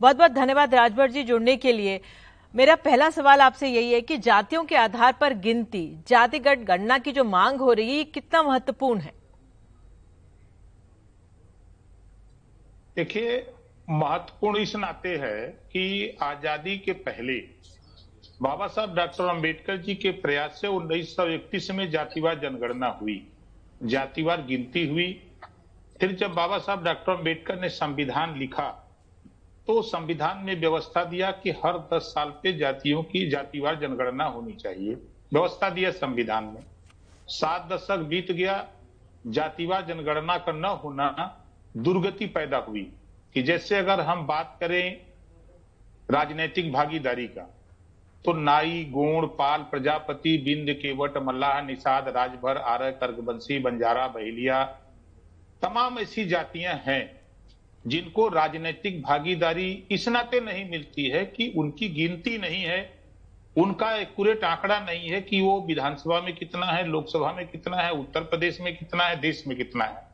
बहुत 0.00 0.16
बहुत 0.16 0.30
धन्यवाद 0.30 0.74
राजभर 0.74 1.10
जी 1.10 1.22
जुड़ने 1.22 1.56
के 1.56 1.72
लिए। 1.72 2.00
मेरा 2.54 2.74
पहला 2.76 3.08
सवाल 3.10 3.40
आपसे 3.40 3.68
यही 3.68 3.92
है 3.92 4.00
कि 4.00 4.16
जातियों 4.18 4.64
के 4.64 4.76
आधार 4.76 5.12
पर 5.12 5.34
गिनती, 5.36 5.86
जातिगत 6.08 6.58
गणना 6.58 6.98
की 6.98 7.12
जो 7.12 7.24
मांग 7.24 7.60
हो 7.60 7.72
रही 7.72 7.96
है 7.98 8.04
कितना 8.06 8.42
महत्वपूर्ण 8.42 9.00
है? 9.00 9.12
देखिए, 12.96 13.46
महत्वपूर्ण 13.90 14.58
इस 14.58 14.74
नाते 14.76 15.16
है 15.16 15.46
कि 15.46 16.18
आज़ादी 16.22 16.76
के 16.78 16.92
पहले 17.04 17.38
बाबा 18.42 18.66
साहब 18.66 18.94
डॉक्टर 18.94 19.24
अंबेडकर 19.26 19.76
जी 19.76 19.94
के 19.94 20.10
प्रयास 20.20 20.60
से 20.60 20.68
उन्नीस 20.68 21.16
सौ 21.16 21.26
इकतीस 21.28 21.70
में 21.70 21.90
जातिवार 21.90 22.38
जनगणना 22.38 22.86
हुई। 23.00 23.22
जातिवार 23.82 24.42
गिनती 24.42 24.86
हुई। 24.86 25.12
फिर 26.00 26.12
जब 26.12 26.34
बाबा 26.34 26.58
साहब 26.58 26.84
डॉक्टर 26.84 27.12
अंबेडकर 27.12 27.60
ने 27.60 27.68
संविधान 27.68 28.38
लिखा 28.38 28.68
तो 29.70 29.82
संविधान 29.82 30.38
में 30.38 30.60
व्यवस्था 30.60 31.04
दिया 31.04 31.30
कि 31.30 31.50
हर 31.50 31.88
दस 31.92 32.02
साल 32.02 32.30
पे 32.30 32.52
जातियों 32.52 33.02
की 33.02 33.30
जातिवार 33.30 33.74
जनगणना 33.80 34.24
होनी 34.24 34.52
चाहिए। 34.52 34.94
व्यवस्था 35.32 35.70
दिया 35.70 35.90
संविधान 35.90 36.44
में। 36.44 36.64
सात 37.26 37.68
दशक 37.72 37.98
बीत 37.98 38.32
गया, 38.32 38.66
जातिवार 39.26 39.84
जनगणना 39.86 40.36
का 40.38 40.52
न 40.52 40.64
होना 40.64 41.46
दुर्गति 41.76 42.26
पैदा 42.26 42.58
हुई 42.58 42.82
कि 43.34 43.42
जैसे 43.42 43.76
अगर 43.76 44.00
हम 44.00 44.26
बात 44.26 44.56
करें 44.60 45.00
राजनीतिक 46.10 46.72
भागीदारी 46.72 47.26
का 47.28 47.54
तो 48.24 48.32
नाई 48.32 48.84
गोण 48.84 49.26
पाल, 49.26 49.62
प्रजापति, 49.62 50.36
बिंद, 50.38 50.72
केवट, 50.72 51.16
मल्लाह, 51.16 51.62
निषाद, 51.62 52.08
राजभर, 52.08 52.56
आर्य, 52.56 52.90
कर्गवंशी, 52.92 53.58
बंजारा, 53.58 54.08
बहेलिया, 54.08 54.64
तमाम 55.62 55.98
ऐसी 55.98 56.24
जातियाँ 56.24 56.74
हैं 56.74 57.19
जिनको 57.86 58.28
राजनीतिक 58.28 59.02
भागीदारी 59.02 59.84
इस 59.90 60.08
नाते 60.08 60.40
नहीं 60.40 60.70
मिलती 60.70 61.08
है 61.08 61.24
कि 61.26 61.52
उनकी 61.56 61.88
गिनती 61.88 62.38
नहीं 62.38 62.62
है, 62.62 63.00
उनका 63.56 63.92
एक्यूरेट 63.96 64.44
आंकड़ा 64.44 64.80
नहीं 64.80 65.08
है 65.08 65.20
कि 65.20 65.40
वो 65.40 65.60
विधानसभा 65.60 66.20
में 66.20 66.34
कितना 66.36 66.66
है, 66.66 66.86
लोकसभा 66.86 67.32
में 67.32 67.46
कितना 67.48 67.76
है, 67.76 67.90
उत्तर 67.92 68.20
प्रदेश 68.20 68.60
में 68.60 68.76
कितना 68.76 69.04
है, 69.04 69.20
देश 69.20 69.44
में 69.46 69.56
कितना 69.56 69.84
है। 69.84 70.08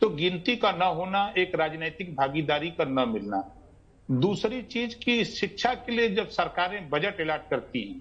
तो 0.00 0.08
गिनती 0.08 0.56
का 0.56 0.72
न 0.72 0.82
होना, 0.82 1.34
एक 1.38 1.54
राजनीतिक 1.54 2.14
भागीदारी 2.16 2.70
का 2.70 2.84
न 2.84 3.08
मिलना। 3.08 3.42
दूसरी 4.10 4.62
चीज़ 4.62 4.96
की 4.96 5.24
शिक्षा 5.24 5.74
के 5.74 5.92
लिए 5.92 6.08
जब 6.08 6.28
सरकारें 6.28 6.88
बजट 6.90 7.20
अलाट 7.20 7.48
करती 7.50 7.82
हैं, 7.82 8.00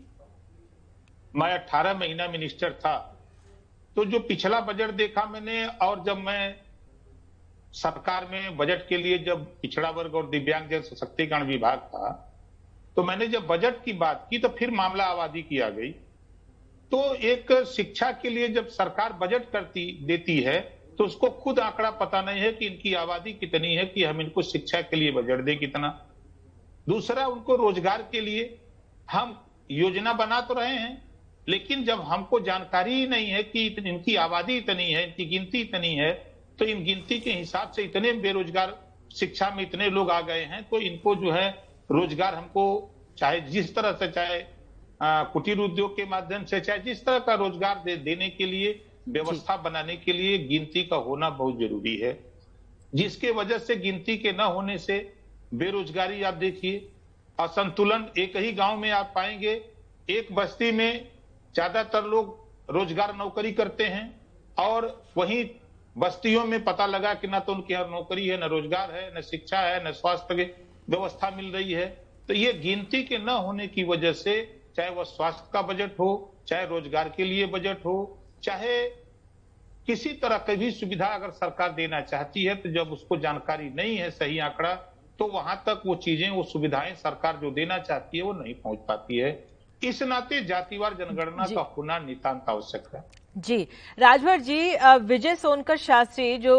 मैं 1.36 1.53
18 1.53 1.94
महीना 1.94 2.27
मिनिस्टर 2.27 2.73
था 2.73 3.11
तो 3.95 4.05
जो 4.05 4.20
पिछला 4.20 4.59
बजट 4.59 4.92
देखा 4.92 5.25
मैंने 5.25 5.66
और 5.66 6.03
जब 6.03 6.17
मैं 6.17 6.64
सरकार 7.76 8.28
में 8.31 8.58
बजट 8.58 8.88
के 8.88 8.98
लिए 8.98 9.18
जब 9.20 9.45
पिछड़ा 9.62 9.90
वर्ग 9.90 10.16
और 10.16 10.30
दिव्यांग 10.30 10.70
जन 10.70 10.81
सशक्तिकरण 10.84 11.44
विभाग 11.44 11.80
था 11.88 12.12
तो 12.98 13.04
मैंने 13.04 13.28
जब 13.28 13.48
बजट 13.48 13.84
की 13.86 13.94
बात 13.95 14.28
की 14.30 14.38
तो 14.40 14.50
फिर 14.50 14.72
मामला 14.72 15.06
आबादी 15.06 15.42
की 15.42 15.59
आ 15.59 15.70
गई। 15.70 15.90
तो 16.92 17.00
एक 17.23 17.52
शिक्षा 17.67 18.12
के 18.12 18.30
लिए 18.30 18.48
जब 18.50 18.67
सरकार 18.70 19.14
बजट 19.14 19.50
करती, 19.52 19.92
देती 20.04 20.40
है 20.40 20.59
तो 20.98 21.06
उसको 21.06 21.30
खुद 21.38 21.59
आंकड़ा 21.59 21.90
पता 21.94 22.22
नहीं 22.22 22.42
है 22.42 22.52
कि 22.52 22.66
इनकी 22.66 22.94
आबादी 22.94 23.34
कितनी 23.34 23.73
है, 23.76 23.86
कि 23.86 24.04
हम 24.04 24.22
इनको 24.22 24.42
शिक्षा 24.44 24.82
के 24.82 24.95
लिए 24.95 25.12
बजट 25.12 25.44
दे 25.44 25.56
कितना। 25.56 25.89
दूसरा, 26.88 27.26
उनको 27.28 27.56
रोज़गार 27.56 28.08
के 28.12 28.22
लिए 28.22 28.58
हम 29.08 29.42
योजना 29.72 30.14
बना 30.14 30.39
तो 30.42 30.54
रहे 30.54 30.76
हैं, 30.76 31.02
लेकिन 31.48 31.84
जब 31.86 32.02
हमको 32.04 32.39
जानकारी 32.42 32.94
ही 32.94 33.08
नहीं 33.08 33.28
है 33.28 33.44
कि 33.44 33.66
इनकी 33.67 34.16
आबादी 34.17 34.58
इतनी 34.58 34.92
है, 34.92 35.04
इनकी 35.04 35.26
गिनती 35.28 35.62
इतनी 35.62 35.94
है 35.95 36.12
तो 36.59 36.66
इन 36.66 36.84
गिनती 36.84 37.20
के 37.20 37.31
हिसाब 37.31 37.72
से 37.72 37.84
इतने 37.84 38.11
बेरोजगार 38.20 38.78
शिक्षा 39.11 39.50
में 39.56 39.64
इतने 39.64 39.89
लोग 39.89 40.11
आ 40.11 40.20
गए 40.22 40.44
हैं 40.44 40.64
तो 40.70 40.80
इनको 40.81 41.16
जो 41.16 41.31
है 41.31 41.50
रोज़गार 41.89 42.36
हमको 42.36 42.66
चाहे 43.17 43.39
जिस 43.42 43.75
तरह 43.75 43.92
से 43.94 44.08
चाहे 44.11 44.44
कुटीर 45.33 45.59
उद्योग 45.59 45.95
के 45.95 46.06
माध्यम 46.06 46.45
से 46.45 46.59
चाहे 46.59 46.80
जिस 46.80 47.06
तरह 47.06 47.20
का 47.20 47.33
रोज़गार 47.36 47.81
दे, 47.86 47.95
देने 47.98 48.30
के 48.30 48.45
लिए 48.45 48.81
व्यवस्था 49.08 49.58
बनाने 49.58 49.95
के 49.98 50.14
लिए 50.14 50.38
गिनती 50.48 50.83
का 50.83 50.95
होना 50.98 51.30
बहुत 51.32 51.60
ज़रूरी 51.60 51.95
है। 51.98 52.17
जिसके 52.93 53.32
वजह 53.32 53.58
से 53.58 53.76
गिनती 53.76 54.17
के 54.17 54.32
न 54.32 54.42
होने 54.55 54.77
से 54.77 54.98
बेरोजगारी 55.54 56.22
आप 56.23 56.33
देखिए 56.33 56.87
असंतुलन 57.39 58.08
एक 58.17 58.37
ही 58.37 58.52
गाँव 58.54 58.77
में 58.77 58.89
आप 58.92 59.11
पाएँगे 59.16 59.61
एक 60.10 60.33
बस्ती 60.36 60.72
में 60.72 61.08
ज़्यादातर 61.55 62.05
लोग 62.05 62.37
रोज़गार 62.70 63.16
नौकरी 63.16 63.52
करते 63.52 63.83
हैं 63.86 64.05
और 64.58 64.87
वहीं 65.17 65.43
बस्तियों 65.95 66.45
में 66.45 66.64
पता 66.64 66.86
लगा 66.86 67.14
कि 67.14 67.28
ना 67.28 67.39
तो 67.39 67.54
उनके 67.54 67.73
यहाँ 67.73 67.88
नौकरी 67.88 68.28
है, 68.28 68.38
न 68.38 68.44
रोज़गार 68.45 68.92
है, 68.92 69.10
न 69.17 69.22
शिक्षा 69.22 69.60
है, 69.60 69.88
न 69.88 69.92
स्वास्थ्य 69.94 70.50
व्यवस्था 70.88 71.30
मिल 71.32 71.52
रही 71.52 71.72
है। 71.72 71.88
तो 72.30 72.33
ये 72.33 72.52
गिनती 72.56 73.04
के 73.04 73.17
न 73.17 73.30
होने 73.30 73.67
की 73.67 73.83
वजह 73.83 74.14
से 74.14 74.42
चाहे 74.76 74.89
वह 74.89 75.04
स्वास्थ्य 75.05 75.50
का 75.54 75.61
बजट 75.64 76.00
हो, 76.00 76.32
चाहे 76.48 76.66
रोज़गार 76.66 77.10
के 77.10 77.23
लिए 77.23 77.45
बजट 77.48 77.86
हो, 77.86 78.17
चाहे 78.44 78.84
किसी 79.88 80.14
तरह 80.16 80.38
की 80.39 80.55
भी 80.55 80.72
सुविधा 80.72 81.08
अगर 81.08 81.32
सरकार 81.32 81.72
देना 81.73 82.02
चाहती 82.02 82.44
है 82.44 82.55
तो 82.55 82.70
जब 82.73 82.92
उसको 82.92 83.17
जानकारी 83.17 83.70
नहीं 83.72 83.95
है, 83.98 84.10
सही 84.11 84.38
आंकड़ा 84.39 84.73
तो 85.20 85.28
वहाँ 85.28 85.55
तक 85.67 85.82
वो 85.86 85.95
चीज़ें, 85.98 86.30
वो 86.30 86.44
सुविधाएँ 86.44 86.94
सरकार 86.95 87.38
जो 87.38 87.52
देना 87.52 87.78
चाहती 87.80 88.17
है, 88.17 88.23
वो 88.23 88.34
नहीं 88.34 88.54
पहुँच 88.55 88.80
पाती 88.88 89.17
है। 89.17 89.32
इस 89.81 90.02
नाते 90.03 90.43
जातिवार 90.45 90.93
जनगणना 90.93 91.45
का 91.45 91.61
होना 91.77 91.97
नितांत 91.99 92.49
आवश्यक 92.49 92.87
है। 92.93 93.03
जी 93.36 93.58
राजभर 93.99 94.39
जी 94.41 94.59
विजय 95.03 95.36
सोनकर 95.36 95.77
शास्त्री 95.77 96.37
जो 96.37 96.55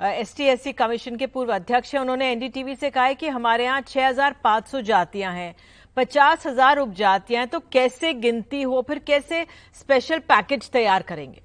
एस 0.00 0.34
टी 0.36 0.72
कमीशन 0.74 1.16
के 1.16 1.26
पूर्व 1.26 1.54
अध्यक्ष 1.54 1.94
हैं 1.94 2.00
उन्होंने 2.00 2.30
एनडीटीवी 2.32 2.74
से 2.76 2.90
कहा 2.90 3.04
है 3.04 3.14
कि 3.14 3.28
हमारे 3.28 3.64
यहाँ 3.64 3.82
6,500 3.84 4.80
जातियाँ 4.82 5.32
हैं 5.34 5.54
पचास 5.96 6.46
हज़ार 6.46 6.78
उपजातियाँ 6.78 7.40
हैं 7.40 7.48
तो 7.50 7.60
कैसे 7.72 8.12
गिनती 8.16 8.62
हो 8.62 8.82
फिर 8.88 8.98
कैसे 9.06 9.46
स्पेशल 9.74 10.18
पैकेज 10.28 10.70
तैयार 10.70 11.02
करेंगे? 11.02 11.42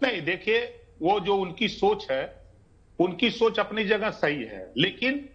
नहीं 0.00 0.22
देखिए 0.22 0.60
वो 1.02 1.18
जो 1.20 1.36
उनकी 1.36 1.68
सोच 1.70 2.06
है 2.10 2.22
उनकी 2.98 3.30
सोच 3.32 3.58
अपनी 3.58 3.84
जगह 3.84 4.10
सही 4.12 4.42
है 4.44 4.72
लेकिन 4.76 5.28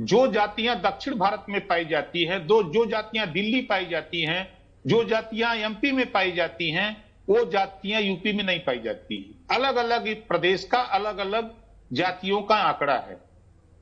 जो 0.00 0.26
जातियाँ 0.26 0.74
दक्षिण 0.80 1.14
भारत 1.14 1.46
में 1.48 1.66
पाई 1.66 1.84
जाती 1.84 2.24
है, 2.24 2.38
दो 2.40 2.62
जो 2.64 2.84
जातियाँ 2.86 3.26
दिल्ली 3.28 3.60
पाई 3.62 3.86
जाती 3.86 4.20
हैं, 4.22 4.48
जो 4.84 5.02
जातियाँ 5.04 5.54
एमपी 5.56 5.90
में 5.92 6.10
पाई 6.12 6.32
जाती 6.32 6.70
हैं, 6.70 6.96
वो 7.28 7.44
जातियाँ 7.44 8.00
यूपी 8.00 8.32
में 8.32 8.44
नहीं 8.44 8.60
पाई 8.60 8.78
जाती। 8.78 9.18
अलग 9.50 9.76
अलग 9.76 10.06
प्रदेश 10.28 10.64
का 10.64 10.78
अलग 10.90 11.18
अलग 11.18 11.50
जातियों 11.90 12.40
का 12.42 12.54
आंकड़ा 12.56 12.96
है। 12.98 13.14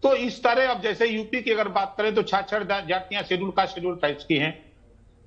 तो 0.03 0.15
इस 0.17 0.43
तरह 0.43 0.71
अब 0.71 0.81
जैसे 0.83 1.07
यूपी 1.07 1.43
की 1.43 1.51
अगर 1.51 1.69
बात 1.71 1.95
करें 1.99 2.15
तो 2.15 2.23
छाछड़ 2.23 2.63
जातियाँ 2.65 3.23
शेड्यूल 3.23 3.51
का 3.51 3.67
शेड्यूल 3.67 3.99
टाइप्स 4.03 4.25
की 4.25 4.37
हैं। 4.37 4.53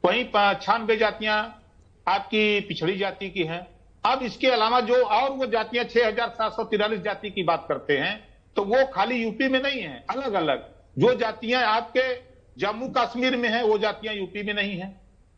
वहीं 0.04 0.26
छानबे 0.56 0.96
जातियाँ 0.98 1.38
आपकी 2.08 2.60
पिछड़ी 2.60 2.98
जाति 2.98 3.30
की 3.30 3.44
हैं। 3.44 3.66
अब 4.04 4.24
इसके 4.24 4.48
अलावा 4.50 4.80
जो 4.82 5.04
और 5.06 5.32
वो 5.32 5.46
जातियाँ 5.48 5.86
छह 5.86 6.08
हज़ार 6.08 6.30
सात 6.32 6.54
सौ 6.54 6.64
तिरालीस 6.66 7.00
जाति 7.02 7.30
की 7.30 7.44
बात 7.44 7.66
करते 7.70 7.98
हैं 7.98 8.16
तो 8.56 8.64
वो 8.66 8.86
खाली 8.94 9.16
यूपी 9.16 9.48
में 9.48 9.62
नहीं 9.62 9.82
है 9.82 10.04
अलग 10.10 10.34
अलग 10.34 10.70
जो 10.96 11.14
जातियाँ 11.16 11.62
आपके 11.64 12.04
जम्मू 12.58 12.88
कश्मीर 12.98 13.36
में 13.38 13.50
है 13.50 13.64
वो 13.64 13.78
जातियाँ 13.78 14.14
यूपी 14.16 14.44
में 14.44 14.54
नहीं 14.54 14.78
है। 14.78 14.96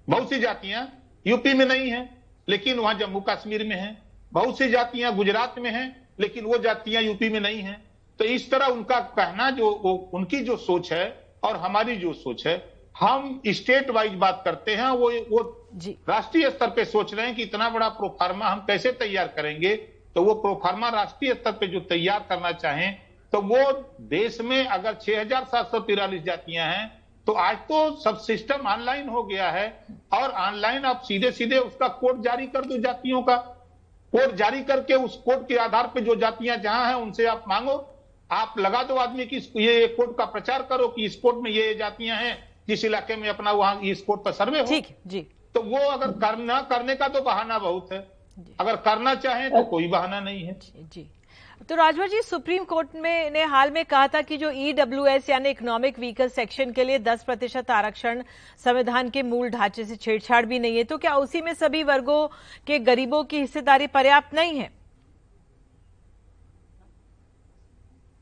बहुत 0.07 0.29
सी 0.29 0.39
जातियाँ 0.39 0.87
यूपी 1.25 1.53
में 1.53 1.65
नहीं 1.65 1.89
है 1.91 2.09
लेकिन 2.47 2.79
वहाँ 2.79 2.93
जम्मू 2.93 3.19
कश्मीर 3.29 3.63
में 3.63 3.75
है। 3.75 3.97
बहुत 4.31 4.57
सी 4.57 4.69
जातियाँ 4.69 5.15
गुजरात 5.15 5.59
में 5.59 5.71
है 5.71 5.85
लेकिन 6.19 6.45
वो 6.45 6.57
जातियाँ 6.57 7.01
यूपी 7.03 7.29
में 7.29 7.39
नहीं 7.39 7.61
है। 7.61 7.81
तो 8.19 8.25
इस 8.25 8.49
तरह 8.51 8.65
उनका 8.65 8.99
कहना 8.99 9.49
जो 9.51 9.69
वो 9.83 9.93
उनकी 10.13 10.39
जो 10.39 10.57
सोच 10.57 10.91
है 10.93 11.05
और 11.43 11.55
हमारी 11.57 11.95
जो 11.95 12.13
सोच 12.13 12.45
है 12.47 12.61
हम 12.99 13.41
स्टेट 13.47 13.89
वाइज 13.89 14.13
बात 14.15 14.41
करते 14.45 14.75
हैं 14.75 14.89
वो 14.89 15.09
वो 15.29 15.39
राष्ट्रीय 16.09 16.49
स्तर 16.49 16.69
पे 16.69 16.85
सोच 16.85 17.13
रहे 17.13 17.25
हैं 17.25 17.35
कि 17.35 17.43
इतना 17.43 17.69
बड़ा 17.69 17.87
प्रोफार्मा 17.91 18.47
हम 18.47 18.59
कैसे 18.59 18.91
तैयार 18.91 19.27
करेंगे? 19.27 19.75
तो 19.75 20.23
वो 20.23 20.33
प्रोफार्मा 20.33 20.89
राष्ट्रीय 20.89 21.33
स्तर 21.33 21.51
पे 21.51 21.67
जो 21.67 21.79
तैयार 21.79 22.25
करना 22.29 22.51
चाहें 22.53 22.97
तो 23.33 23.41
वो 23.43 23.61
देश 24.09 24.39
में 24.41 24.65
अगर 24.67 24.93
छह 24.95 25.19
हज़ार 25.19 25.43
सात 25.45 25.71
सौ 25.71 25.79
तिरालीस 25.81 26.21
जातियाँ 26.23 26.65
हैं 26.67 26.85
तो 27.27 27.33
आज 27.41 27.57
तो 27.67 27.79
सब 27.99 28.17
सिस्टम 28.19 28.67
ऑनलाइन 28.67 29.07
हो 29.09 29.23
गया 29.23 29.49
है 29.51 29.65
और 30.13 30.31
ऑनलाइन 30.41 30.85
आप 30.85 31.01
सीधे 31.01 31.31
सीधे 31.31 31.57
उसका 31.59 31.87
कोड 31.99 32.21
जारी 32.23 32.47
कर 32.47 32.65
दो 32.65 32.77
जातियों 32.79 33.21
का। 33.21 33.35
कोड 34.13 34.35
जारी 34.35 34.63
करके 34.63 34.95
उस 34.95 35.15
कोड 35.25 35.47
के 35.47 35.55
आधार 35.57 35.87
पर 35.87 36.03
जो 36.03 36.15
जातियाँ 36.15 36.57
जहाँ 36.57 36.87
हैं 36.87 36.95
उनसे 36.95 37.25
आप 37.27 37.45
मांगो। 37.47 37.77
आप 38.29 38.59
लगा 38.59 38.83
दो 38.83 38.95
आदमी 38.97 39.25
की 39.25 39.37
ये 39.57 39.87
कोड 39.97 40.15
का 40.17 40.25
प्रचार 40.27 40.61
करो 40.69 40.87
कि 40.87 41.05
इस 41.05 41.15
कोड 41.15 41.41
में 41.43 41.49
ये 41.51 41.73
जातियाँ 41.75 42.17
हैं 42.17 42.37
जिस 42.67 42.85
इलाके 42.85 43.15
में 43.15 43.27
अपना 43.29 43.51
वहाँ 43.53 43.79
इस 43.83 44.01
कोड 44.01 44.23
पर 44.23 44.31
सर्वे 44.33 44.59
हो। 44.59 44.65
ठीक 44.65 44.95
जी। 45.07 45.21
तो 45.55 45.61
वो 45.63 45.79
अगर 45.79 46.11
करना 46.19 46.61
करने 46.69 46.95
का 46.95 47.07
तो 47.07 47.21
बहाना 47.21 47.59
बहुत 47.59 47.91
है। 47.93 47.99
अगर 48.59 48.75
करना 48.83 49.15
चाहें 49.17 49.49
तो 49.51 49.63
कोई 49.65 49.87
बहाना 49.87 50.19
नहीं 50.19 50.43
है। 50.43 50.53
जी, 50.53 50.87
जी। 50.93 51.07
तो 51.69 51.75
राजभर 51.75 52.07
जी, 52.07 52.21
सुप्रीम 52.21 52.63
कोर्ट 52.63 52.95
में, 52.95 53.31
ने 53.31 53.43
हाल 53.43 53.71
में 53.71 53.83
कहा 53.85 54.07
था 54.07 54.21
कि 54.21 54.37
जो 54.37 54.49
ईडब्ल्यूएस 54.51 55.29
यानी 55.29 55.49
इकोनॉमिक 55.49 55.99
व्हीकल 55.99 56.27
सेक्शन 56.27 56.71
के 56.71 56.83
लिए 56.83 56.99
10 56.99 57.23
प्रतिशत 57.23 57.71
आरक्षण 57.71 58.23
संविधान 58.57 59.09
के 59.09 59.23
मूल 59.23 59.49
ढांचे 59.49 59.85
से 59.85 59.95
छेड़छाड़ 59.95 60.45
भी 60.45 60.59
नहीं 60.59 60.77
है 60.77 60.83
तो 60.83 60.97
क्या 60.97 61.15
उसी 61.15 61.41
में 61.41 61.53
सभी 61.53 61.83
वर्गों 61.83 62.27
के 62.67 62.79
गरीबों 62.79 63.23
की 63.23 63.39
हिस्सेदारी 63.39 63.87
पर्याप्त 63.87 64.33
नहीं 64.33 64.59
है? 64.59 64.71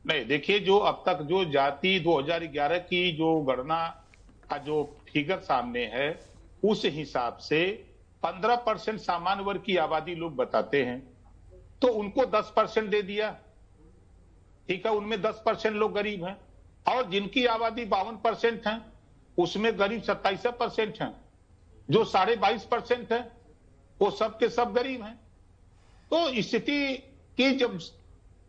नहीं, 0.06 0.24
देखिए, 0.26 0.58
जो 0.58 0.78
अब 0.78 1.02
तक 1.06 1.22
जो 1.22 1.44
जाति 1.44 1.98
2011 2.00 2.78
की 2.78 3.12
जो 3.12 3.40
गणना 3.40 3.86
का 4.50 4.58
जो 4.58 4.98
फिगर 5.12 5.38
सामने 5.38 5.84
है, 5.84 6.20
उस 6.64 6.82
हिसाब 6.84 7.36
से 7.36 7.64
15 8.22 8.56
परसेंट 8.56 8.98
सामान्य 9.00 9.42
वर्ग 9.42 9.62
की 9.66 9.76
आबादी 9.76 10.14
लोग 10.14 10.36
बताते 10.36 10.82
हैं। 10.84 11.11
तो 11.82 11.88
उनको 11.88 12.24
10 12.30 12.52
परसेंट 12.56 12.88
दे 12.90 13.02
दिया। 13.02 13.30
ठीक 14.68 14.86
है, 14.86 14.92
उनमें 14.92 15.20
10 15.22 15.42
परसेंट 15.46 15.76
लोग 15.76 15.92
गरीब 15.92 16.24
हैं। 16.24 16.36
और 16.86 17.08
जिनकी 17.10 17.44
आबादी 17.46 17.84
बावन 17.86 18.16
परसेंट 18.16 18.66
है, 18.66 18.80
उसमें 19.38 19.78
गरीब 19.78 20.02
सत्ताईस 20.02 20.46
परसेंट 20.50 21.00
है। 21.02 21.12
जो 21.88 22.04
साढ़े 22.04 22.36
बाईस 22.36 22.64
परसेंट 22.64 23.12
है, 23.12 23.20
वो 24.00 24.10
सब 24.10 24.38
के 24.38 24.48
सब 24.48 24.72
गरीब 24.74 25.02
हैं। 25.02 25.14
तो 26.10 26.42
स्थिति 26.42 26.96
की 27.38 27.50
जब 27.56 27.78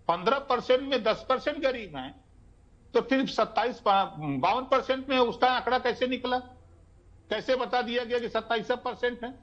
पंद्रह 0.08 0.40
परसेंट 0.40 0.82
में 0.82 1.04
दस 1.04 1.26
परसेंट 1.30 1.58
गरीब 1.58 1.96
हैं 1.98 2.24
तो 2.94 3.02
फिर 3.02 3.26
सत्ताईस, 3.28 3.82
बावन 3.82 4.64
परसेंट 4.64 5.10
में 5.10 5.18
उसका 5.20 5.50
आंकड़ा 5.50 5.78
कैसे 5.80 6.08
निकला? 6.08 6.38
कैसे 7.30 7.56
बता 7.56 7.82
दिया 7.82 8.04
गया 8.04 8.20
कि 8.20 8.30
सत्ताईस 8.30 8.72
परसेंट 8.74 9.24
है? 9.24 9.34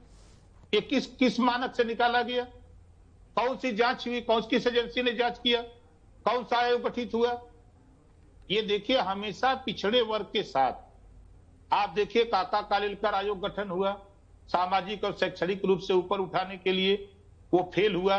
ये 0.73 0.81
किस 0.81 1.07
किस 1.15 1.39
मानक 1.39 1.75
से 1.75 1.83
निकाला 1.83 2.21
गया? 2.23 2.47
कौन 3.37 3.57
सी 3.57 3.71
जाँच 3.71 4.07
हुई 4.07 4.21
कौन 4.21 4.41
किस 4.49 4.67
एजेंसी 4.67 5.03
ने 5.03 5.13
जाँच 5.13 5.39
किया 5.39 5.61
कौन 6.25 6.43
सा 6.43 6.57
आयोग 6.57 6.81
गठित 6.81 7.13
हुआ? 7.13 7.39
ये 8.49 8.61
देखिए 8.63 8.97
हमेशा 8.99 9.53
पिछड़े 9.65 10.01
वर्ग 10.03 10.25
के 10.33 10.43
साथ। 10.43 10.73
आप 11.73 11.89
देखिए 11.89 12.23
काका 12.25 12.61
कालिलकर 12.61 13.13
आयोग 13.13 13.39
गठन 13.39 13.69
हुआ 13.69 13.91
सामाजिक 14.49 15.03
और 15.03 15.13
शैक्षणिक 15.13 15.65
रूप 15.65 15.79
से 15.79 15.93
ऊपर 15.93 16.19
उठाने 16.19 16.57
के 16.57 16.71
लिए 16.71 16.95
वो 17.53 17.71
फेल 17.75 17.95
हुआ। 17.95 18.17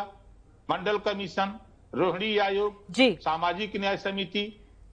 मंडल 0.69 0.99
कमीशन 1.01 1.59
रोहिणी 1.95 2.37
आयोग 2.39 2.85
जी। 2.91 3.11
सामाजिक 3.23 3.77
न्याय 3.77 3.97
समिति 3.99 4.45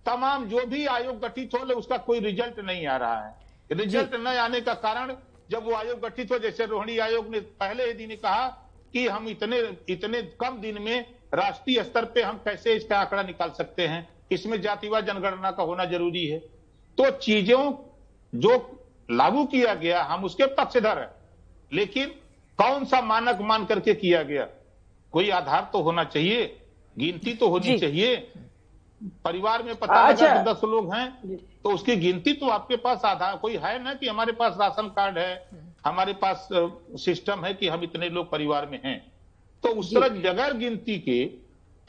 तमाम 0.06 0.46
जो 0.46 0.66
भी 0.66 0.86
आयोग 0.88 1.20
गठित 1.20 1.54
हो 1.54 1.60
उसका 1.74 1.98
कोई 2.00 2.20
रिज़ल्ट 2.20 2.60
नहीं 2.60 2.86
आ 2.88 2.98
रहा 2.98 3.26
है। 3.26 3.34
रिज़ल्ट 3.72 4.16
न 4.16 4.28
आने 4.28 4.62
का 4.62 4.74
कारण 4.76 5.16
जब 5.52 5.64
वो 5.64 5.74
आयोग 5.76 6.00
गठित 6.00 6.32
हो 6.32 6.40
जैसे 6.40 6.66
रोहिणी 6.66 6.98
आयोग 7.00 7.30
ने 7.30 7.40
पहले 7.40 7.86
ही 7.86 7.94
दिन 7.96 8.16
कहा 8.16 8.48
कि 8.94 9.08
हम 9.08 9.28
इतने 9.28 9.60
इतने 9.90 10.22
कम 10.42 10.58
दिन 10.62 10.82
में 10.82 11.06
राष्ट्रीय 11.34 11.84
स्तर 11.84 12.06
पे 12.06 12.22
हम 12.22 12.38
कैसे 12.46 12.74
इसका 12.76 13.00
आंकड़ा 13.00 13.24
निकाल 13.24 13.50
सकते 13.50 13.88
हैं? 13.88 14.08
इसमें 14.32 14.62
जातिवाद 14.62 15.06
जनगणना 15.06 15.52
का 15.52 15.64
होना 15.64 15.86
ज़रूरी 15.86 16.26
है। 16.26 16.40
तो 16.98 17.10
चीज़ों 17.18 17.72
जो 18.34 18.56
लागू 19.10 19.46
किया 19.46 19.74
गया 19.76 20.02
हम 20.04 20.24
उसके 20.26 20.46
पक्षधर 20.56 21.00
है। 21.00 21.10
लेकिन 21.72 22.10
कौन 22.60 22.86
सा 22.86 23.02
मानक 23.02 23.42
मान 23.42 23.66
करके 23.66 23.94
किया 23.96 24.24
गया? 24.24 24.48
कोई 25.14 25.30
आधार 25.32 25.70
तो 25.74 25.82
होना 25.82 26.04
चाहिए 26.06 26.46
गिनती 26.96 27.34
तो 27.34 27.48
होनी 27.50 27.78
चाहिए। 27.80 28.16
परिवार 29.26 29.64
में 29.64 29.76
पता 29.76 30.02
अच्छा। 30.04 30.28
लगा 30.28 30.52
दस 30.52 30.62
लोग 30.64 30.94
हैं 30.94 31.38
तो 31.64 31.72
उसकी 31.72 31.96
गिनती 31.96 32.34
तो 32.34 32.50
आपके 32.50 32.76
पास 32.78 33.06
आधार 33.06 33.36
कोई 33.38 33.58
है 33.58 33.82
ना 33.84 33.94
कि 33.94 34.08
हमारे 34.08 34.32
पास 34.32 34.58
राशन 34.60 34.88
कार्ड 34.90 35.18
है? 35.18 35.69
हमारे 35.86 36.14
पास 36.22 36.48
सिस्टम 37.00 37.46
है 37.46 37.54
कि 37.54 37.68
हम 37.68 37.84
इतने 37.84 38.10
लोग 38.10 38.32
परिवार 38.32 38.66
में 38.66 38.80
हैं। 38.86 39.00
तो 39.64 39.70
उस 39.72 39.94
तरह 39.94 40.10
बगैर 40.10 40.54
गिनती 40.58 40.98
के 41.00 41.24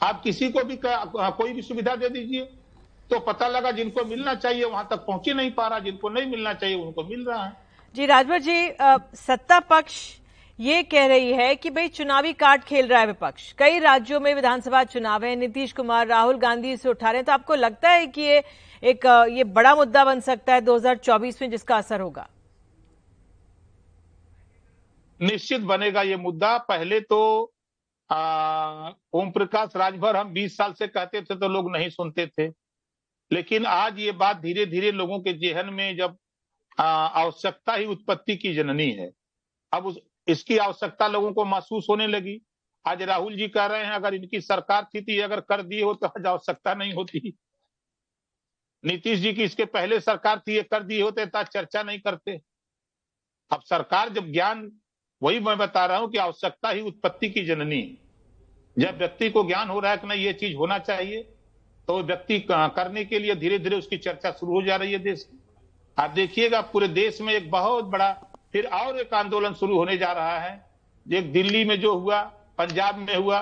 आप 0.01 0.21
किसी 0.23 0.49
को 0.51 0.63
भी 0.63 0.79
कोई 0.83 1.51
भी 1.53 1.61
सुविधा 1.61 1.95
दे 1.95 2.09
दीजिए। 2.09 2.49
तो 3.09 3.19
पता 3.21 3.47
लगा 3.47 3.71
जिनको 3.71 4.05
मिलना 4.05 4.33
चाहिए 4.35 4.63
वहाँ 4.65 4.87
तक 4.91 5.05
पहुँच 5.07 5.27
ही 5.27 5.33
नहीं 5.33 5.51
पा 5.51 5.67
रहा 5.67 5.79
जिनको 5.79 6.09
नहीं 6.09 6.31
मिलना 6.31 6.53
चाहिए 6.53 6.75
उनको 6.77 7.03
मिल 7.03 7.25
रहा 7.25 7.43
है। 7.45 7.53
जी 7.95 8.05
राजभर 8.05 8.39
जी 8.39 8.69
आ, 8.69 8.97
सत्ता 9.15 9.59
पक्ष 9.59 9.95
ये 10.59 10.81
कह 10.83 11.05
रही 11.07 11.31
है 11.33 11.55
कि 11.55 11.69
भाई 11.69 11.87
चुनावी 11.89 12.33
कार्ड 12.33 12.63
खेल 12.63 12.87
रहा 12.87 12.99
है 12.99 13.07
विपक्ष। 13.07 13.51
कई 13.59 13.79
राज्यों 13.79 14.19
में 14.19 14.33
विधानसभा 14.35 14.83
चुनाव 14.85 15.23
है। 15.25 15.35
नीतीश 15.35 15.71
कुमार 15.73 16.07
राहुल 16.07 16.37
गांधी 16.37 16.71
इसे 16.71 16.89
उठा 16.89 17.11
रहे 17.11 17.19
हैं। 17.19 17.25
तो 17.25 17.31
आपको 17.31 17.55
लगता 17.55 17.89
है 17.89 18.05
कि 18.07 18.21
ये 18.21 18.43
एक 18.83 19.05
ये 19.31 19.43
बड़ा 19.45 19.73
मुद्दा 19.75 20.03
बन 20.05 20.19
सकता 20.21 20.53
है 20.53 20.61
2024 20.61 21.41
में 21.41 21.49
जिसका 21.51 21.77
असर 21.77 22.01
होगा? 22.01 22.27
निश्चित 25.21 25.61
बनेगा 25.63 26.01
ये 26.01 26.15
मुद्दा। 26.17 26.57
पहले 26.59 26.99
तो 27.01 27.21
ओम 29.13 29.31
प्रकाश 29.31 29.75
राजभर 29.75 30.15
हम 30.15 30.31
20 30.33 30.55
साल 30.57 30.73
से 30.73 30.87
कहते 30.87 31.21
थे 31.21 31.35
तो 31.35 31.47
लोग 31.47 31.71
नहीं 31.71 31.89
सुनते 31.89 32.27
थे। 32.29 32.47
लेकिन 33.31 33.65
आज 33.65 33.99
ये 33.99 34.11
बात 34.13 34.37
धीरे 34.37 34.65
धीरे 34.65 34.91
लोगों 34.91 35.19
के 35.19 35.33
जेहन 35.33 35.69
में 35.73 35.97
जब 35.97 36.17
आवश्यकता 36.77 37.73
ही 37.73 37.85
उत्पत्ति 37.85 38.35
की 38.37 38.53
जननी 38.53 38.89
है, 38.91 39.09
अब 39.73 39.85
उस, 39.85 39.99
इसकी 40.27 40.57
आवश्यकता 40.57 41.07
लोगों 41.07 41.31
को 41.33 41.45
महसूस 41.45 41.87
होने 41.89 42.07
लगी। 42.07 42.39
आज 42.85 43.01
राहुल 43.03 43.35
जी 43.37 43.47
कह 43.47 43.65
रहे 43.65 43.83
हैं, 43.85 43.91
अगर 43.91 44.13
इनकी 44.13 44.41
सरकार 44.41 44.85
थी 44.85 45.01
थी 45.01 45.17
अगर 45.19 45.39
कर 45.41 45.61
दिए 45.63 45.83
हो 45.83 45.93
तो 45.93 46.07
आज 46.07 46.25
आवश्यकता 46.25 46.73
नहीं 46.73 46.93
होती। 46.93 47.33
नीतीश 48.83 49.19
जी 49.19 49.33
की 49.33 49.43
इसके 49.43 49.65
पहले 49.67 49.99
सरकार 50.01 50.39
थी, 50.39 50.55
ये 50.55 50.63
कर 50.63 50.83
दिए 50.83 51.01
होते 51.01 51.25
तो 51.25 51.43
चर्चा 51.45 51.83
नहीं 51.83 51.99
करते। 51.99 52.39
अब 53.51 53.61
सरकार 53.61 54.09
जब 54.09 54.31
ज्ञान 54.31 54.71
वही 55.21 55.39
मैं 55.39 55.57
बता 55.57 55.85
रहा 55.85 55.97
हूँ 55.97 56.09
कि 56.11 56.17
आवश्यकता 56.17 56.69
ही 56.69 56.81
उत्पत्ति 56.81 57.29
की 57.29 57.45
जननी। 57.45 57.81
जब 58.77 58.97
व्यक्ति 58.97 59.29
को 59.29 59.43
ज्ञान 59.43 59.69
हो 59.69 59.79
रहा 59.79 59.91
है 59.91 59.97
कि 59.97 60.07
नहीं, 60.07 60.23
ये 60.25 60.33
चीज़ 60.33 60.55
होना 60.55 60.77
चाहिए 60.79 61.21
तो 61.87 62.01
व्यक्ति 62.01 62.39
करने 62.49 63.03
के 63.05 63.19
लिए 63.19 63.35
धीरे 63.35 63.57
धीरे 63.59 63.75
उसकी 63.75 63.97
चर्चा 63.97 64.31
शुरू 64.31 64.53
हो 64.53 64.61
जा 64.61 64.75
रही 64.75 64.91
है 64.91 64.99
देश 64.99 65.27
आप 65.97 66.09
देखिएगा, 66.09 66.61
पूरे 66.61 66.87
देश 66.87 67.19
में 67.21 67.33
एक 67.33 67.49
बहुत 67.51 67.85
बड़ा, 67.85 68.11
फिर 68.53 68.65
और 68.65 68.99
एक 68.99 69.13
आंदोलन 69.13 69.53
शुरू 69.53 69.77
होने 69.77 69.97
जा 69.97 70.11
रहा 70.11 70.37
है। 70.39 70.53
एक 71.05 71.31
दिल्ली 71.33 71.63
में 71.65 71.79
जो 71.81 71.95
हुआ, 71.95 72.21
पंजाब 72.57 72.97
में 72.97 73.15
हुआ, 73.15 73.39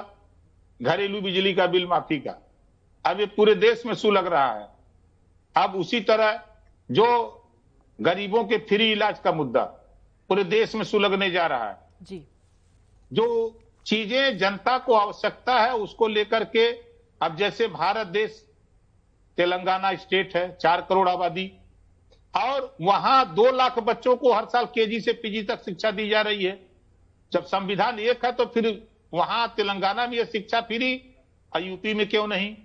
घरेलू 0.80 1.22
बिजली 1.22 1.54
का 1.54 1.68
बिल 1.68 1.86
माफ़ी 1.88 2.20
का। 2.20 2.36
अब 3.06 3.20
ये 3.20 3.26
पूरे 3.28 3.56
देश 3.56 3.86
में 3.86 3.94
सु 3.94 4.12
लग 4.12 4.28
रहा 4.28 4.54
है। 4.54 4.68
अब 5.56 5.76
उसी 5.76 6.00
तरह 6.02 6.42
जो 6.90 7.06
गरीबों 8.00 8.44
के 8.44 8.58
फ्री 8.60 8.92
इलाज 8.92 9.20
का 9.20 9.32
मुद्दा 9.32 9.64
पूरे 10.30 10.44
देश 10.44 10.76
में 10.76 10.84
सुलगने 10.84 11.30
जा 11.32 11.46
रहा 11.48 11.70
है। 11.70 11.78
जी। 12.02 12.24
जो 13.12 13.26
चीज़ें 13.86 14.38
जनता 14.38 14.78
को 14.78 14.94
आवश्यकता 14.94 15.60
है 15.60 15.74
उसको 15.76 16.08
लेकर 16.08 16.44
के 16.46 16.70
अब 17.22 17.36
जैसे 17.36 17.68
भारत 17.68 18.08
देश 18.08 18.46
तेलंगाना 19.38 19.94
स्टेट 19.96 20.36
है 20.36 20.58
चार 20.58 20.82
करोड़ 20.82 21.08
आबादी 21.10 21.52
और 22.34 22.76
वहाँ 22.82 23.34
दो 23.36 23.50
लाख 23.52 23.80
बच्चों 23.80 24.16
को 24.16 24.34
हर 24.34 24.46
साल 24.46 24.66
केजी 24.66 25.00
से 25.00 25.14
पीजी 25.14 25.44
तक 25.44 25.64
शिक्षा 25.64 25.92
दी 25.92 26.08
जा 26.10 26.22
रही 26.22 26.44
है। 26.44 26.60
जब 27.32 27.46
संविधान 27.46 28.00
एक 28.00 28.26
है 28.26 28.32
तो 28.32 28.46
फिर 28.46 28.68
वहाँ 29.14 29.48
तेलंगाना 29.58 30.06
में 30.08 30.18
यह 30.18 30.26
शिक्षा 30.26 30.62
फ्री 30.62 30.96
और 31.52 31.64
यूपी 31.64 31.94
में 31.94 32.08
क्यों 32.10 32.28
नहीं? 32.28 32.56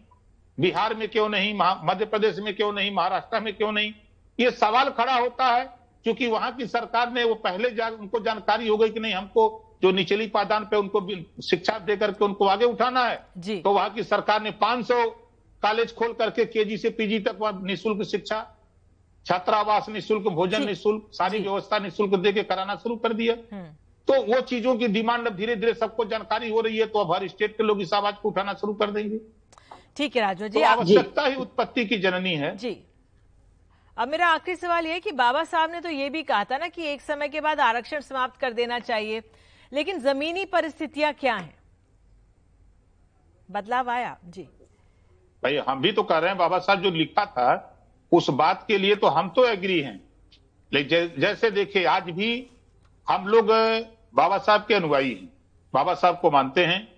बिहार 0.58 0.94
में 0.94 1.08
क्यों 1.08 1.28
नहीं? 1.28 1.54
मध्य 1.58 2.04
प्रदेश 2.04 2.38
में 2.38 2.54
क्यों 2.56 2.72
नहीं? 2.72 2.90
महाराष्ट्र 2.90 3.40
में 3.40 3.52
क्यों 3.56 3.72
नहीं? 3.72 3.92
ये 4.38 4.50
सवाल 4.50 4.90
खड़ा 4.90 5.14
होता 5.14 5.46
है। 5.46 5.64
क्योंकि 6.04 6.26
वहाँ 6.26 6.50
की 6.56 6.66
सरकार 6.66 7.12
ने 7.12 7.24
वो 7.24 7.34
पहले 7.34 7.70
जा, 7.70 7.88
उनको 7.88 8.20
जानकारी 8.20 8.68
हो 8.68 8.76
गई 8.76 8.90
कि 8.90 9.00
नहीं 9.00 9.14
हमको 9.14 9.76
जो 9.82 9.90
निचली 9.90 10.26
पादान 10.28 10.64
पे 10.64 10.76
उनको 10.76 11.00
शिक्षा 11.42 11.78
दे 11.78 11.96
करके 11.96 12.24
उनको 12.24 12.46
आगे 12.46 12.64
उठाना 12.64 13.04
है। 13.04 13.60
तो 13.62 13.72
वहाँ 13.72 13.90
की 13.90 14.02
सरकार 14.04 14.42
ने 14.42 14.50
500 14.60 15.04
कॉलेज 15.62 15.94
खोल 15.94 16.12
करके 16.12 16.44
केजी 16.46 16.76
से 16.76 16.90
पीजी 16.90 17.18
तक 17.20 17.36
वहाँ 17.40 17.60
निःशुल्क 17.64 18.02
शिक्षा 18.02 18.40
छात्रावास 19.26 19.88
निःशुल्क 19.88 20.28
भोजन 20.30 20.64
निःशुल्क 20.66 21.08
सारी 21.12 21.38
व्यवस्था 21.38 21.78
निःशुल्क 21.78 22.14
दे 22.14 22.32
के 22.32 22.42
कराना 22.42 22.74
शुरू 22.76 22.96
कर 22.96 23.12
दिया। 23.12 23.34
हम्म। 23.52 23.66
तो 24.08 24.20
वो 24.24 24.40
चीज़ों 24.42 24.76
की 24.76 24.88
डिमांड 24.88 25.26
अब 25.26 25.36
धीरे 25.36 25.54
धीरे 25.56 25.74
सबको 25.74 26.04
जानकारी 26.04 26.50
हो 26.50 26.60
रही 26.60 26.78
है 26.78 26.86
तो 26.86 26.98
अब 26.98 27.12
हर 27.12 27.26
स्टेट 27.28 27.56
के 27.56 27.64
लोग 27.64 27.80
इस 27.80 27.92
आवाज़ 27.94 28.14
को 28.14 28.28
उठाना 28.28 28.54
शुरू 28.54 28.74
कर 28.74 28.90
देंगे। 28.90 29.20
ठीक 29.96 30.16
है 30.16 30.22
राजू 30.22 30.48
जी 30.48 30.58
तो 30.58 30.66
आवश्यकता 30.66 31.26
ही 31.26 31.36
उत्पत्ति 31.36 31.84
की 31.86 31.98
जननी 31.98 32.34
है। 32.34 32.56
जी। 32.56 32.76
अब 33.96 34.08
मेरा 34.08 34.28
आखिरी 34.28 34.56
सवाल 34.56 34.86
यह 34.86 34.98
कि 34.98 35.10
बाबा 35.12 35.42
साहब 35.44 35.72
ने 35.72 35.80
तो 35.80 35.88
ये 35.88 36.08
भी 36.10 36.22
कहा 36.22 36.44
था 36.44 36.56
ना 36.58 36.68
कि 36.68 36.86
एक 36.86 37.00
समय 37.00 37.28
के 37.28 37.40
बाद 37.40 37.60
आरक्षण 37.60 38.00
समाप्त 38.00 38.40
कर 38.40 38.52
देना 38.52 38.78
चाहिए, 38.78 39.22
लेकिन 39.72 39.98
जमीनी 39.98 40.44
परिस्थितियाँ 40.44 41.12
क्या 41.12 41.34
हैं? 41.34 41.54
बदलाव 43.48 43.90
आया? 43.90 44.16
जी। 44.24 44.42
भाई, 45.42 45.56
हम 45.58 45.80
भी 45.80 45.92
तो 45.92 46.02
कह 46.02 46.18
रहे 46.18 46.30
हैं, 46.30 46.38
बाबा 46.38 46.58
साहब 46.58 46.82
जो 46.82 46.90
लिखा 46.90 47.24
था, 47.26 47.70
उस 48.12 48.30
बात 48.30 48.64
के 48.68 48.78
लिए 48.78 48.94
तो 48.94 49.06
हम 49.08 49.28
तो 49.28 49.44
एग्री 49.44 49.80
हैं। 49.80 50.00
लेकिन 50.72 51.12
जैसे 51.18 51.50
देखिए, 51.50 51.84
आज 51.84 52.10
भी 52.10 52.50
हम 53.08 53.26
लोग 53.26 53.50
बाबा 54.14 54.38
साहब 54.38 54.64
के 54.68 54.74
अनुयायी 54.74 55.10
हैं। 55.10 55.32
बाबा 55.74 55.94
साहब 55.94 56.18
को 56.20 56.30
मानते 56.30 56.64
हैं। 56.66 56.88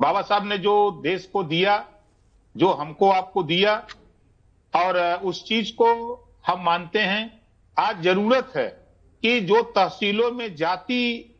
बाबा 0.00 0.22
साहब 0.22 0.44
ने 0.44 0.58
जो 0.58 0.90
देश 1.02 1.26
को 1.26 1.42
दिया, 1.44 1.84
जो 2.54 2.72
हमको 2.72 3.10
आपको 3.10 3.42
दिया 3.42 3.76
और 4.76 4.98
उस 5.24 5.44
चीज़ 5.44 5.72
को 5.72 5.88
हम 6.46 6.64
मानते 6.64 6.98
हैं। 6.98 7.42
आज 7.76 8.02
ज़रूरत 8.02 8.52
है 8.56 8.66
कि 9.22 9.40
जो 9.40 9.62
तहसीलों 9.72 10.30
में 10.32 10.54
जाति 10.56 11.32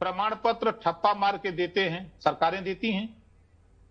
प्रमाण 0.00 0.34
पत्र 0.34 0.70
ठप्पा 0.84 1.14
मार 1.14 1.36
के 1.36 1.50
देते 1.50 1.80
हैं, 1.80 2.12
सरकारें 2.20 2.62
देती 2.64 2.92
हैं 2.92 3.19